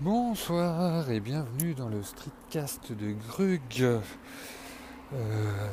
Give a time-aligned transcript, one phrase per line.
[0.00, 3.82] Bonsoir et bienvenue dans le streetcast de Grug.
[3.82, 4.00] Euh,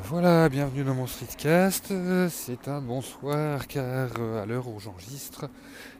[0.02, 1.94] voilà, bienvenue dans mon streetcast.
[2.28, 5.48] C'est un bonsoir car euh, à l'heure où j'enregistre,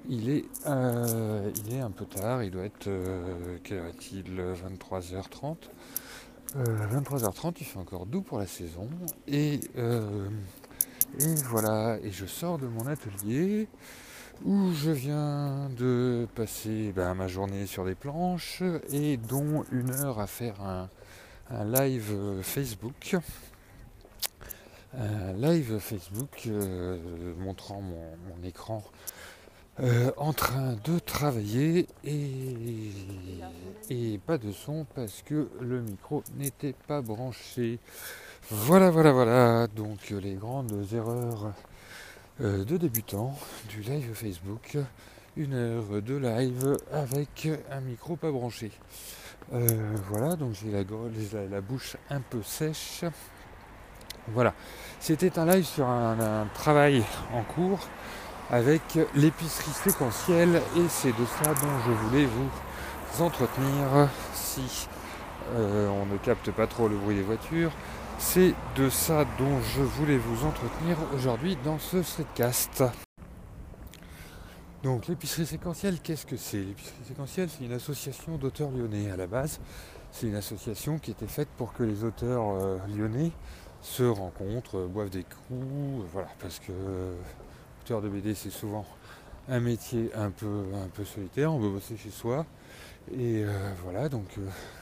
[0.08, 2.42] il est, euh, il est un peu tard.
[2.42, 2.90] Il doit être,
[3.62, 4.42] quelle heure est-il?
[4.90, 5.56] 23h30.
[6.56, 8.88] 23h30, il fait encore doux pour la saison.
[9.28, 9.60] Et,
[11.20, 13.68] et voilà, et je sors de mon atelier
[14.44, 20.20] où je viens de passer ben, ma journée sur des planches et dont une heure
[20.20, 20.88] à faire un,
[21.64, 23.16] live Facebook.
[24.98, 28.84] Un live Facebook euh, montrant mon, écran
[29.80, 32.90] euh, en train de travailler et,
[33.88, 37.78] et pas de son parce que le micro n'était pas branché.
[38.50, 39.66] Voilà, voilà, voilà.
[39.68, 41.54] Donc les grandes erreurs
[42.42, 43.34] euh, de débutants
[43.70, 44.76] du live Facebook.
[45.38, 48.72] Une heure de live avec un micro pas branché.
[49.52, 50.82] Euh, voilà, donc j'ai la,
[51.50, 53.04] la, bouche un peu sèche.
[54.28, 54.54] Voilà,
[54.98, 57.80] c'était un live sur un, travail en cours
[58.50, 58.80] avec
[59.14, 64.88] l'épicerie séquentielle et c'est de ça dont je voulais vous entretenir si
[65.52, 67.72] euh, on ne capte pas trop le bruit des voitures.
[68.18, 73.05] C'est de ça dont je voulais vous entretenir aujourd'hui dans ce streetcast.
[74.86, 76.62] Donc l'épicerie séquentielle, qu'est-ce que c'est?
[76.62, 79.58] L'épicerie séquentielle, c'est une association d'auteurs lyonnais à la base.
[80.12, 83.32] C'est une association qui était faite pour que les auteurs euh, lyonnais
[83.82, 86.70] se rencontrent, euh, boivent des coups, euh, voilà, parce que
[87.82, 88.86] auteur de BD c'est souvent
[89.48, 92.46] un métier un peu, un solitaire, on veut bosser chez soi.
[93.12, 93.44] Et
[93.82, 94.38] voilà, donc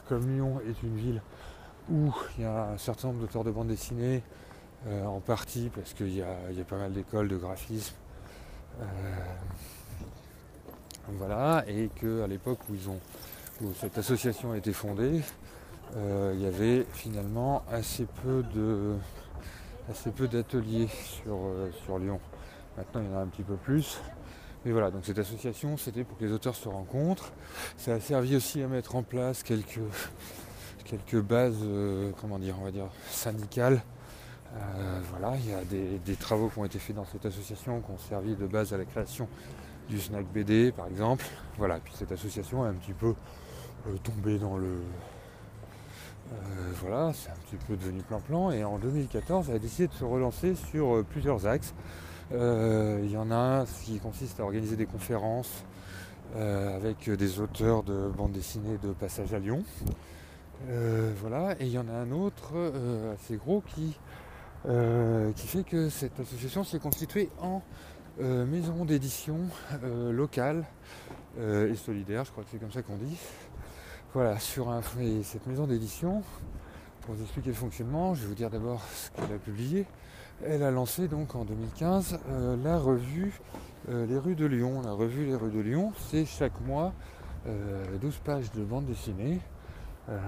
[0.06, 1.22] comme Lyon est une ville
[1.90, 4.22] où il y a un certain nombre d'auteurs de bande dessinée,
[4.86, 7.94] en partie parce qu'il y, a pas mal d'écoles de graphisme.
[11.08, 12.76] Voilà, et qu'à l'époque où,
[13.74, 15.20] cette association a été fondée,
[15.96, 18.42] euh, il y avait finalement assez peu
[20.28, 21.38] d'ateliers sur,
[21.84, 22.20] sur Lyon.
[22.76, 24.00] Maintenant il y en a un petit peu plus.
[24.64, 27.32] Mais voilà, donc cette association c'était pour que les auteurs se rencontrent.
[27.76, 29.80] Ça a servi aussi à mettre en place quelques
[30.84, 33.82] quelques bases, euh, comment dire, on va dire, syndicales.
[34.56, 37.90] Euh, voilà, il y a des, travaux qui ont été faits dans cette association qui
[37.90, 39.28] ont servi de base à la création
[39.88, 41.24] du snack BD par exemple.
[41.58, 43.14] Voilà, puis cette association est un petit peu
[43.86, 44.80] euh, tombée dans le.
[46.80, 50.04] voilà, c'est un petit peu devenu plan-plan et en 2014 elle a décidé de se
[50.04, 51.74] relancer sur plusieurs axes.
[52.32, 55.64] Il y en a un qui consiste à organiser des conférences
[56.34, 59.62] avec des auteurs de bande dessinée de passage à Lyon.
[60.70, 63.98] Euh, voilà, et il y en a un autre euh, assez gros qui,
[64.66, 67.60] euh, qui fait que cette association s'est constituée en
[68.18, 69.38] maison d'édition
[69.82, 70.64] locale
[71.38, 73.18] et solidaire, je crois que c'est comme ça qu'on dit.
[74.12, 74.80] Voilà, sur un,
[75.22, 76.22] cette maison d'édition,
[77.00, 79.86] pour vous expliquer le fonctionnement, je vais vous dire d'abord ce qu'elle a publié.
[80.44, 82.18] Elle a lancé donc en 2015
[82.62, 83.40] la revue
[83.88, 84.82] Les rues de Lyon.
[84.82, 86.92] La revue Les rues de Lyon, c'est chaque mois
[88.00, 89.40] 12 pages de bande dessinée
[90.10, 90.18] euh,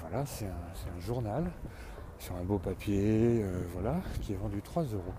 [0.00, 1.50] voilà, c'est un, journal
[2.18, 5.14] sur un beau papier, euh, voilà, qui est vendu 3 euros.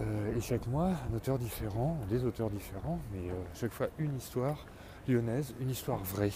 [0.00, 4.64] Euh, et chaque mois, un auteur différent, des auteurs différents, mais chaque fois une histoire
[5.06, 6.32] lyonnaise, une histoire vraie.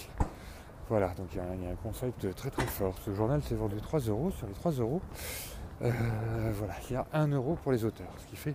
[0.88, 2.94] Voilà, donc il y, a un concept très très fort.
[3.04, 4.30] Ce journal s'est vendu 3 euros.
[4.30, 5.00] Sur les 3 euros,
[5.80, 8.54] voilà, il y a 1 euro pour les auteurs, ce qui fait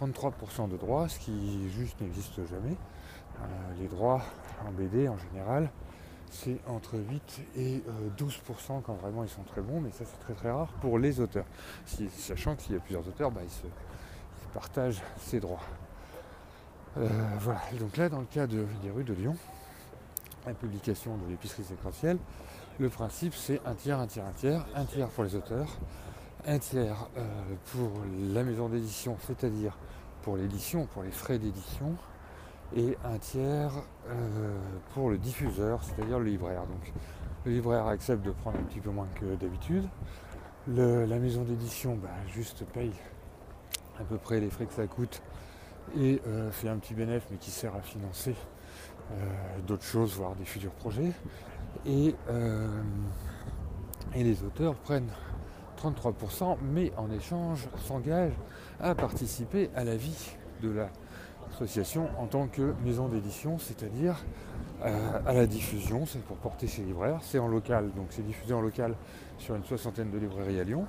[0.00, 2.76] 33% de droits, ce qui juste n'existe jamais.
[3.80, 4.22] les droits
[4.64, 5.70] en BD en général
[6.32, 7.82] c'est entre 8 et
[8.16, 10.98] 12% euh, quand vraiment ils sont très bons, mais ça c'est très très rare pour
[10.98, 11.44] les auteurs.
[12.16, 13.66] sachant que s'il y a plusieurs auteurs, bah, ils, se,
[14.52, 15.62] partagent ces droits.
[16.98, 17.08] Euh,
[17.40, 19.36] voilà, donc là dans le cas de, des rues de Lyon,
[20.46, 22.18] la publication de l'épicerie séquentielle,
[22.78, 25.68] le principe c'est un tiers, un tiers, un tiers, un tiers pour les auteurs,
[26.46, 27.22] un tiers euh,
[27.72, 27.90] pour
[28.34, 29.76] la maison d'édition, c'est-à-dire
[30.22, 31.96] pour l'édition, pour les frais d'édition,
[32.76, 33.72] et un tiers
[34.08, 34.58] euh,
[34.92, 36.62] pour le diffuseur, c'est-à-dire le libraire.
[36.62, 36.92] Donc
[37.46, 39.88] le libraire accepte de prendre un petit peu moins que d'habitude.
[40.66, 42.92] la maison d'édition bah, juste paye
[44.00, 45.22] à peu près les frais que ça coûte
[45.96, 48.34] et euh, fait un petit bénéfice mais qui sert à financer
[49.10, 49.14] euh,
[49.66, 51.12] d'autres choses, voire des futurs projets.
[51.86, 52.14] Et,
[54.14, 55.10] et les auteurs prennent
[55.82, 58.36] 33%, mais en échange s'engagent
[58.80, 60.90] à participer à la vie de la
[61.52, 64.16] association en tant que maison d'édition, c'est-à-dire
[64.84, 68.54] euh, à la diffusion, c'est pour porter ses libraires, c'est en local, donc c'est diffusé
[68.54, 68.94] en local
[69.38, 70.86] sur une soixantaine de librairies à Lyon.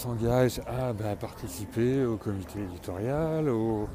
[0.00, 3.86] S'engage à bah, participer au comité éditorial, au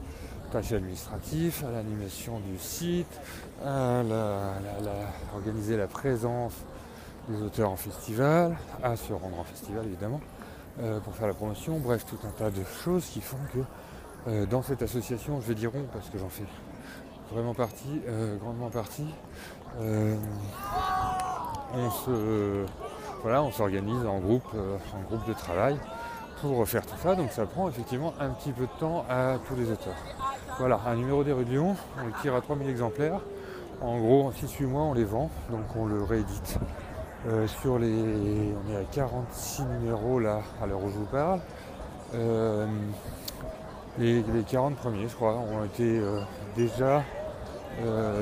[0.52, 3.19] tâches administratives, à l'animation du site,
[3.66, 4.04] à
[5.34, 6.54] organiser la présence
[7.28, 10.22] des auteurs en festival, à se rendre en festival évidemment,
[10.80, 14.46] euh, pour faire la promotion, bref, tout un tas de choses qui font que euh,
[14.46, 16.46] dans cette association, je vais dire on parce que j'en fais
[17.31, 19.07] vraiment partie, euh, grandement partie,
[21.74, 22.63] on se
[23.25, 25.80] voilà, on s'organise en groupe, en groupe de travail
[26.42, 29.56] pour faire tout ça, donc ça prend effectivement un petit peu de temps à tous
[29.56, 29.95] les auteurs.
[30.60, 33.19] Voilà, un numéro des on le tire à 3000 exemplaires.
[33.81, 36.60] En gros, en 6-8 mois, on les vend, donc on le réédite.
[37.27, 37.88] Euh, sur les.
[37.88, 41.39] On est à 46 numéros là, à l'heure où je vous parle.
[42.13, 42.68] Euh,
[43.98, 46.21] les, 40 premiers, je crois, ont été euh,
[46.56, 47.01] déjà,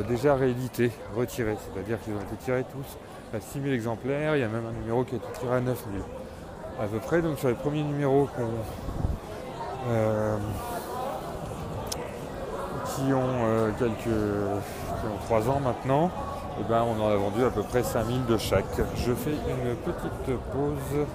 [0.07, 1.57] déjà réédités, retirés.
[1.59, 2.97] C'est-à-dire qu'ils ont été tirés tous
[3.33, 4.35] à 6000 exemplaires.
[4.35, 6.01] Il y a même un numéro qui a été tiré à 9000
[6.81, 7.21] à peu près.
[7.21, 8.29] Donc sur les premiers numéros
[12.95, 13.93] qui ont quelques
[15.03, 16.11] qui ont 3 ans maintenant,
[16.59, 18.65] eh ben, on en a vendu à peu près 5000 de chaque.
[18.95, 21.05] Je fais une petite pause euh,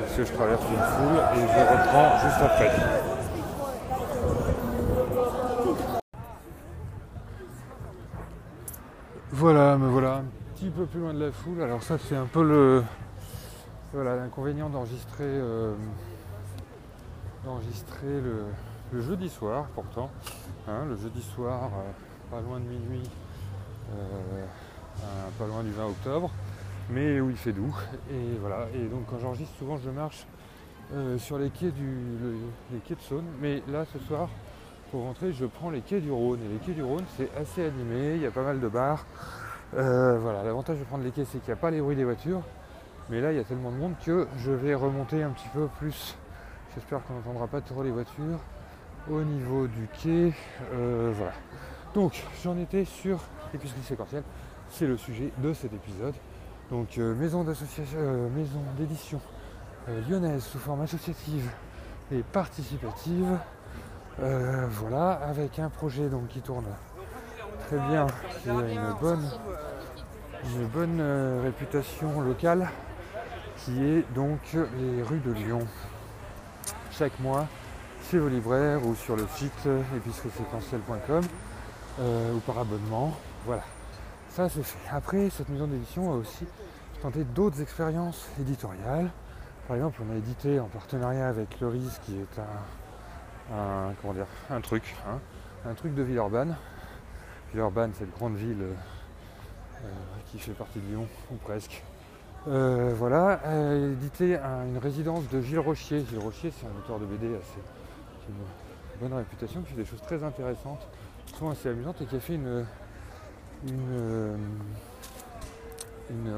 [0.00, 2.70] parce que je traverse une foule et je reprends juste après.
[9.32, 10.22] Voilà, me voilà
[10.70, 11.62] petit peu plus loin de la foule.
[11.62, 12.84] Alors ça c'est un peu le
[13.92, 15.74] voilà l'inconvénient d'enregistrer euh,
[17.44, 20.10] d'enregistrer le, jeudi soir pourtant.
[20.68, 23.08] Hein, le jeudi soir, euh, pas loin de minuit,
[23.92, 24.44] euh,
[25.38, 26.30] pas loin du 20 octobre,
[26.90, 27.74] mais où il fait doux.
[28.10, 28.66] Et voilà.
[28.74, 30.26] Et donc quand j'enregistre, souvent je marche
[31.18, 31.94] sur les quais, du,
[32.72, 33.26] les quais de Saône.
[33.40, 34.28] Mais là ce soir,
[34.90, 36.40] pour rentrer, je prends les quais du Rhône.
[36.44, 39.04] Et les quais du Rhône, c'est assez animé, il y a pas mal de bars.
[39.76, 42.04] Euh, voilà, l'avantage de prendre les quais, c'est qu'il n'y a pas les bruits des
[42.04, 42.42] voitures.
[43.08, 45.66] Mais là, il y a tellement de monde que je vais remonter un petit peu
[45.78, 46.16] plus.
[46.74, 48.38] J'espère qu'on n'entendra pas trop les voitures
[49.10, 50.32] au niveau du quai.
[50.70, 51.32] voilà.
[51.94, 53.18] Donc, j'en étais sur
[53.52, 54.22] l'épicerie séquentielle.
[54.70, 56.14] C'est le sujet de cet épisode.
[56.70, 58.28] Donc, euh, maison euh,
[58.78, 59.20] d'édition
[59.88, 61.50] euh, lyonnaise sous forme associative
[62.12, 63.38] et participative.
[64.18, 66.66] voilà, avec un projet donc qui tourne
[67.70, 68.06] très bien,
[68.42, 69.30] qui a une bonne,
[70.72, 72.68] bonne réputation locale,
[73.58, 75.66] qui est donc les rues de Lyon.
[76.90, 77.46] Chaque mois,
[78.10, 81.22] chez vos libraires ou sur le site épicerieséquentielle.com.
[81.98, 83.14] Euh, ou par abonnement.
[83.44, 83.64] Voilà,
[84.30, 84.78] ça c'est fait.
[84.90, 86.46] Après, cette maison d'édition a aussi
[87.02, 89.10] tenté d'autres expériences éditoriales.
[89.68, 92.40] Par exemple, on a édité en partenariat avec Loris, qui est
[93.52, 95.18] un, comment dire, un truc, hein,
[95.68, 96.56] un truc de Villeurbanne.
[97.52, 99.88] Villeurbanne, c'est une grande ville euh,
[100.30, 101.82] qui fait partie de Lyon, ou presque.
[102.48, 106.04] Euh, voilà, a édité une résidence de Gilles Rochier.
[106.08, 107.60] Gilles Rochier, c'est un auteur de BD assez,
[108.20, 110.86] qui a une bonne réputation, qui fait des choses très intéressantes
[111.48, 112.66] assez amusante et qui a fait une,
[113.66, 114.36] une,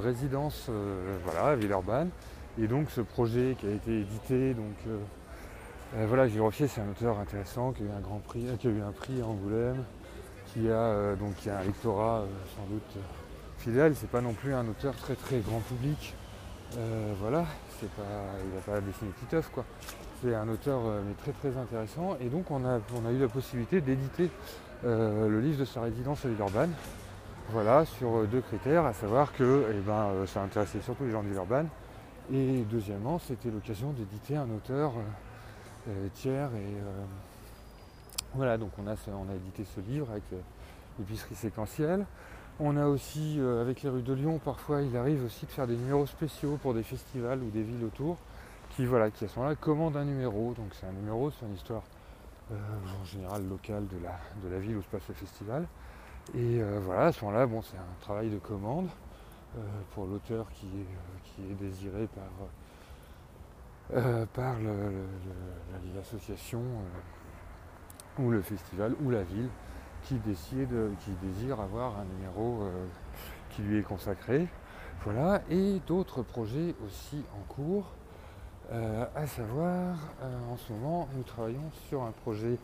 [0.00, 2.10] résidence euh, voilà, à Villeurbanne.
[2.60, 4.98] Et donc ce projet qui a été édité, donc euh,
[5.96, 8.68] euh, voilà, Gilles Rochier c'est un auteur intéressant qui a eu un grand prix, qui
[8.68, 9.82] a eu un prix à Angoulême,
[10.52, 12.24] qui a donc qui a un lectorat
[12.56, 13.04] sans doute
[13.58, 16.14] fidèle, c'est pas non plus un auteur très très grand public.
[17.20, 17.44] voilà,
[17.80, 18.02] c'est pas,
[18.44, 19.64] il n'a pas dessiné Titeuf quoi.
[20.22, 23.28] C'est un auteur mais très très intéressant et donc on a, on a eu la
[23.28, 24.30] possibilité d'éditer
[24.84, 26.72] euh, le livre de sa résidence à Villeurbanne.
[27.50, 31.12] Voilà, sur euh, deux critères, à savoir que eh ben, euh, ça intéressait surtout les
[31.12, 31.68] gens de Villeurbanne.
[32.32, 34.92] Et deuxièmement, c'était l'occasion d'éditer un auteur
[36.14, 36.50] tiers.
[36.54, 36.76] Et
[38.34, 38.94] voilà, donc on a,
[39.34, 40.24] édité ce livre avec
[40.98, 42.06] l'épicerie séquentielle.
[42.60, 45.76] On a aussi, avec les rues de Lyon, parfois il arrive aussi de faire des
[45.76, 48.18] numéros spéciaux pour des festivals ou des villes autour
[48.76, 50.54] qui, voilà, qui à ce moment-là commandent un numéro.
[50.54, 51.82] Donc c'est un numéro sur une histoire
[52.50, 52.54] euh,
[53.00, 55.66] en général local de la, ville où se passe le festival.
[56.34, 58.88] Et euh, voilà, à ce moment-là, bon, c'est un travail de commande
[59.56, 59.60] euh,
[59.94, 60.66] pour l'auteur qui
[61.50, 62.24] est désiré par,
[64.32, 64.56] par
[65.94, 66.62] l'association
[68.18, 69.48] ou le festival ou la ville
[70.02, 72.64] qui décide, qui désire avoir un numéro
[73.50, 74.48] qui lui est consacré.
[75.04, 77.92] Voilà, et d'autres projets aussi en cours.
[78.72, 82.56] Euh, à savoir, euh, en ce moment, nous travaillons sur un projet,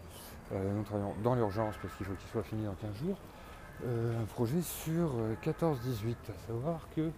[0.52, 3.18] euh, nous travaillons dans l'urgence parce qu'il faut qu'il soit fini dans 15 jours,
[3.84, 5.12] un projet sur
[5.42, 7.10] 14-18, à savoir que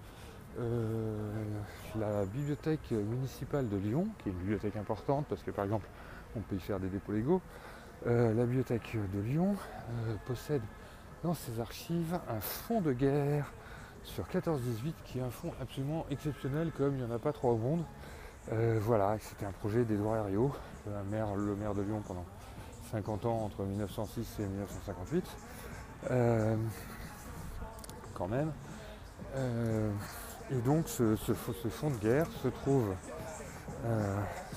[1.98, 5.86] la bibliothèque municipale de Lyon, qui est une bibliothèque importante parce que par exemple
[6.36, 7.40] on peut y faire des dépôts légaux,
[8.06, 9.54] la bibliothèque de Lyon
[10.26, 10.62] possède
[11.22, 13.52] dans ses archives un fonds de guerre
[14.04, 17.52] sur 14-18 qui est un fonds absolument exceptionnel comme il n'y en a pas trois
[17.52, 17.84] au monde.
[18.52, 20.52] Euh, voilà, c'était un projet d'Edouard Herriot,
[20.86, 22.24] le maire, de Lyon pendant
[22.90, 25.24] 50 ans entre 1906 et 1958.
[28.14, 28.52] quand même.
[30.50, 32.94] et donc ce, fond de guerre se trouve,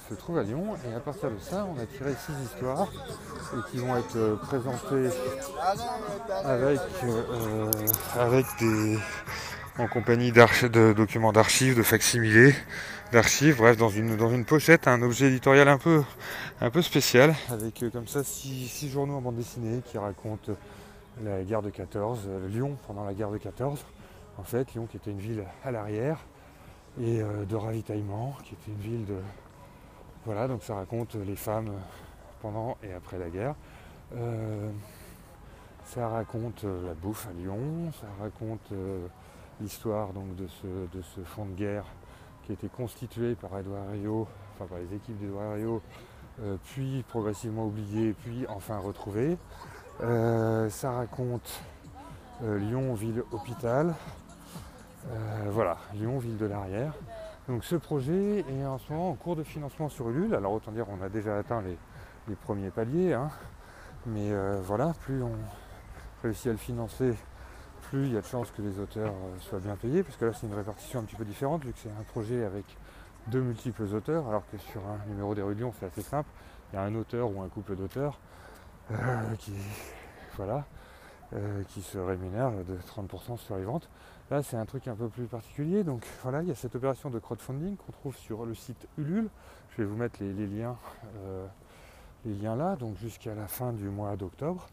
[0.09, 2.87] se trouve à Lyon et à partir de ça on a tiré six histoires
[3.53, 5.09] et qui vont être présentées
[6.45, 6.79] avec,
[8.17, 8.97] avec des
[9.79, 12.53] en compagnie de documents d'archives, de facsimilés,
[13.11, 16.03] d'archives, bref, dans une, dans une pochette, un objet éditorial un peu,
[16.61, 20.53] un peu spécial, avec euh, comme ça six, journaux en bande dessinée qui racontent
[21.23, 23.83] la guerre de 14, euh, Lyon pendant la guerre de 14.
[24.37, 26.19] En fait, Lyon qui était une ville à l'arrière
[26.99, 29.17] et euh, de ravitaillement, qui était une ville de.
[30.25, 31.71] Voilà, donc ça raconte les femmes
[32.41, 33.55] pendant et après la guerre.
[35.85, 38.71] ça raconte la bouffe à Lyon, ça raconte
[39.59, 41.85] l'histoire donc de ce, de de guerre
[42.43, 45.81] qui a été constitué par Edouard Rio, enfin par les équipes d'Edouard Rio,
[46.41, 49.37] euh, puis progressivement oublié, puis enfin retrouvé.
[50.01, 51.61] Euh, ça raconte
[52.43, 53.93] euh, Lyon, ville hôpital.
[55.49, 56.93] Voilà, Lyon, ville de l'arrière.
[57.47, 60.33] Donc ce projet est en ce moment en cours de financement sur Ulule.
[60.33, 63.29] Alors autant dire on a déjà atteint les, premiers paliers, hein.
[64.05, 64.31] mais
[64.63, 65.33] voilà, plus on
[66.23, 67.13] réussit à le financer,
[67.89, 70.25] plus il y a de chances que les auteurs euh, soient bien payés, parce que
[70.25, 72.65] là c'est une répartition un petit peu différente, vu que c'est un projet avec
[73.27, 76.29] deux multiples auteurs, alors que sur un numéro des Lyon c'est assez simple,
[76.71, 78.19] il y a un auteur ou un couple d'auteurs
[78.91, 78.95] euh,
[79.37, 79.53] qui,
[80.37, 80.65] voilà,
[81.33, 83.89] euh, qui se rémunère de 30% sur les ventes.
[84.33, 87.11] Là c'est un truc un peu plus particulier, donc voilà, il y a cette opération
[87.11, 89.29] de crowdfunding qu'on trouve sur le site Ulule.
[89.69, 90.75] Je vais vous mettre les, liens,
[92.25, 94.65] les liens là, donc jusqu'à la fin du mois d'octobre.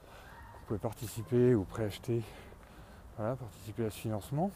[0.54, 2.22] Vous pouvez participer ou préacheter
[3.18, 4.50] participer à ce financement.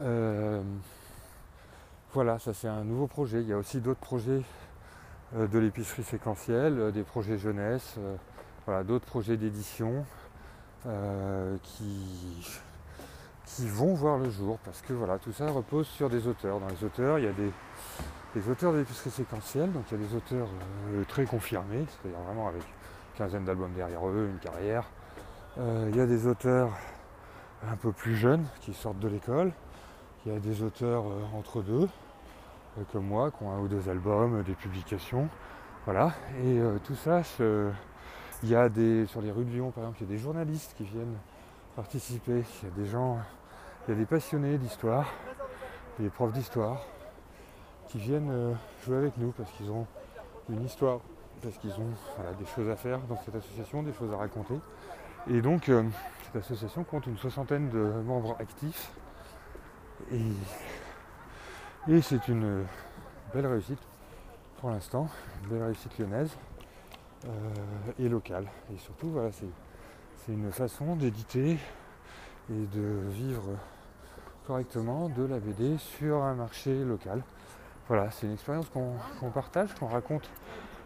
[0.00, 0.62] Euh,
[2.14, 3.42] voilà, ça c'est un nouveau projet.
[3.42, 4.40] Il y a aussi d'autres projets
[5.36, 7.98] euh, de l'épicerie séquentielle, euh, des projets jeunesse,
[8.64, 10.06] voilà, d'autres projets d'édition
[11.62, 12.60] qui,
[13.46, 16.60] qui vont voir le jour parce que voilà, tout ça repose sur des auteurs.
[16.60, 17.50] Dans les auteurs, il y a des,
[18.34, 20.48] des auteurs de l'épicerie séquentielle, donc il y a des auteurs
[21.08, 24.84] très confirmés, c'est-à-dire vraiment avec une quinzaine d'albums derrière eux, une carrière,
[25.56, 26.70] euh, il y a des auteurs
[27.70, 29.52] un peu plus jeunes qui sortent de l'école.
[30.26, 31.88] Il y a des auteurs euh, entre deux,
[32.78, 35.28] euh, comme moi, qui ont un ou deux albums, des publications.
[35.84, 36.12] Voilà.
[36.42, 37.20] Et tout ça,
[38.42, 39.04] il y a des.
[39.04, 41.18] Sur les rues de Lyon, par exemple, il y a des journalistes qui viennent
[41.76, 42.42] participer.
[42.62, 43.18] Il y a des gens,
[43.86, 45.06] il y a des passionnés d'histoire,
[45.98, 46.80] des profs d'histoire,
[47.88, 49.86] qui viennent jouer avec nous parce qu'ils ont
[50.48, 51.00] une histoire,
[51.42, 51.90] parce qu'ils ont
[52.38, 54.54] des choses à faire dans cette association, des choses à raconter.
[55.30, 55.82] Et donc, euh,
[56.24, 58.90] cette association compte une soixantaine de membres actifs.
[60.12, 60.20] Et,
[62.02, 62.64] c'est une
[63.32, 63.78] belle réussite
[64.58, 65.08] pour l'instant,
[65.42, 66.36] une belle réussite lyonnaise
[67.26, 67.28] euh,
[67.98, 68.46] et locale.
[68.74, 69.46] Et surtout, voilà, c'est
[70.32, 71.58] une façon d'éditer
[72.50, 73.42] et de vivre
[74.46, 77.22] correctement de la BD sur un marché local.
[77.88, 80.30] Voilà, c'est une expérience qu'on partage, qu'on raconte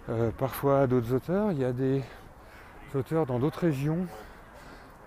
[0.08, 1.52] euh, parfois à d'autres auteurs.
[1.52, 2.02] Il y a des
[2.94, 4.06] auteurs dans d'autres régions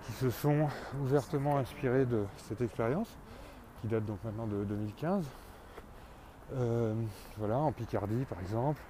[0.06, 0.68] qui se sont
[1.02, 3.10] ouvertement inspirés de cette expérience,
[3.82, 5.26] qui date donc maintenant de 2015.
[6.54, 6.94] Euh,
[7.38, 8.82] voilà, en Picardie par exemple.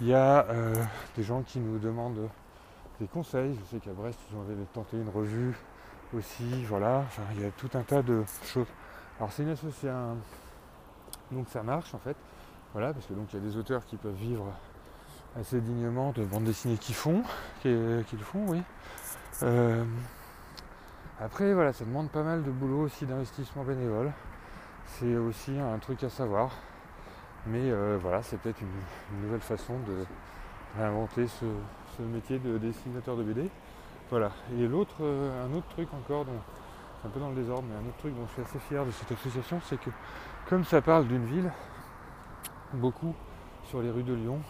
[0.00, 0.74] Il y a euh,
[1.16, 2.28] des gens qui nous demandent
[3.00, 3.58] des conseils.
[3.58, 5.56] Je sais qu'à Brest, ils ont tenté une revue
[6.16, 6.64] aussi.
[6.64, 7.04] Voilà,
[7.34, 8.66] il y a tout un tas de choses.
[9.18, 10.16] Alors c'est une association,
[11.32, 12.16] donc ça marche en fait.
[12.72, 14.46] Voilà, parce que donc il y a des auteurs qui peuvent vivre
[15.38, 17.22] assez dignement de bandes dessinées qu'ils font,
[17.62, 18.62] qui, le font, oui.
[19.42, 19.84] Euh,
[21.20, 24.12] après, voilà, ça demande pas mal de boulot aussi d'investissement bénévole.
[24.86, 26.50] C'est aussi un truc à savoir.
[27.46, 30.04] Mais euh, voilà, c'est peut-être une, nouvelle façon de
[30.78, 31.46] réinventer ce,
[31.98, 33.50] métier de dessinateur de BD.
[34.10, 34.32] Voilà.
[34.58, 36.32] Et l'autre, euh, un autre truc encore, dont,
[37.04, 38.90] un peu dans le désordre, mais un autre truc dont je suis assez fier de
[38.90, 39.90] cette association, c'est que
[40.48, 41.50] comme ça parle d'une ville,
[42.74, 43.14] beaucoup
[43.64, 44.40] sur les rues de Lyon,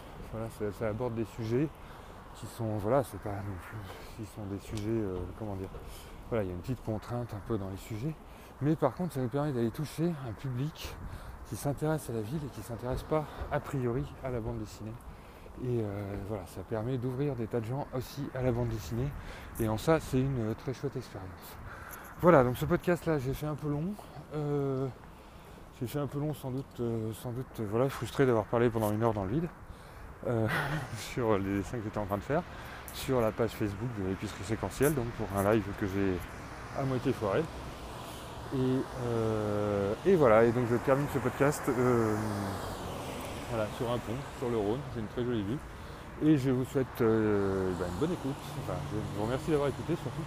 [0.79, 1.69] ça, aborde des sujets
[2.37, 5.69] qui sont, voilà, c'est pas non plus, sont des sujets, euh, comment dire,
[6.29, 8.15] voilà, il y a une petite contrainte un peu dans les sujets.
[8.63, 10.95] Mais par contre, ça nous permet d'aller toucher un public
[11.49, 14.59] qui s'intéresse à la ville et qui ne s'intéresse pas a priori à la bande
[14.59, 14.93] dessinée.
[15.63, 19.09] Et euh, voilà, ça permet d'ouvrir des tas de gens aussi à la bande dessinée.
[19.59, 21.57] Et en ça, c'est une très chouette expérience.
[22.21, 23.95] Voilà, donc ce podcast-là, j'ai fait un peu long.
[24.35, 24.87] Euh,
[25.81, 28.93] j'ai fait un peu long sans doute, euh, sans doute voilà, frustré d'avoir parlé pendant
[28.93, 29.49] une heure dans le vide
[30.99, 32.43] sur les dessins que j'étais en train de faire
[32.95, 36.19] sur la page Facebook de l'épicerie séquentielle, donc pour un live que j'ai
[36.79, 37.43] à moitié foiré.
[38.53, 38.57] Et,
[39.07, 42.17] euh, et, voilà, et donc je termine ce podcast euh,
[43.51, 45.59] voilà, sur un pont, sur le Rhône, c'est une très jolie vue.
[46.25, 48.37] Et je vous souhaite euh, bah, une bonne écoute.
[48.63, 50.23] Enfin, je vous remercie d'avoir écouté surtout.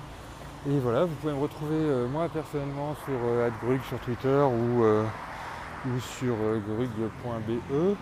[0.70, 3.13] Et voilà, vous pouvez me retrouver moi personnellement sur
[3.46, 7.96] AdGrug sur Twitter ou, ou sur grug.be.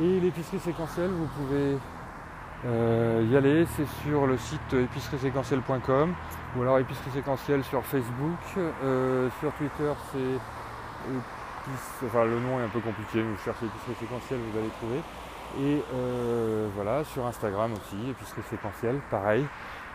[0.00, 1.78] Et l'épicerie séquentielle, vous pouvez
[2.66, 6.12] y aller, c'est sur le site épicerieséquentielle.com
[6.54, 8.38] ou alors épicerie séquentielle sur Facebook.
[9.40, 10.38] sur Twitter, c'est
[12.02, 15.00] le nom est un peu compliqué, vous cherchez épicerie séquentielle, vous allez trouver.
[15.60, 19.44] Et euh, voilà, sur Instagram aussi, épicerie séquentielle, pareil.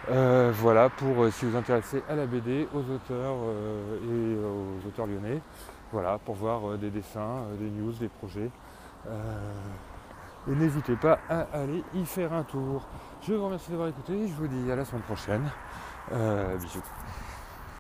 [0.09, 3.36] Euh, voilà, pour euh, si vous intéressez à la BD, aux auteurs
[4.03, 5.41] et aux auteurs lyonnais.
[5.91, 8.51] Voilà, pour voir des dessins, des news, des projets.
[9.07, 12.86] et n'hésitez pas à aller y faire un tour.
[13.21, 15.50] Je vous remercie d'avoir écouté, je vous dis à la semaine prochaine.
[16.59, 16.83] bisous.